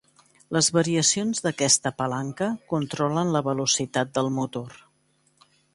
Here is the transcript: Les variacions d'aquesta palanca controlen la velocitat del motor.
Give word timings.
Les 0.55 0.69
variacions 0.77 1.43
d'aquesta 1.47 1.93
palanca 1.99 2.49
controlen 2.75 3.35
la 3.39 3.45
velocitat 3.53 4.19
del 4.19 4.33
motor. 4.41 4.81